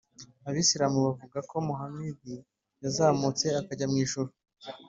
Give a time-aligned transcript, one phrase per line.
[0.47, 2.35] abisilamu bavuga ko muhamadi
[2.83, 4.31] yazamutse akajya mu ijuru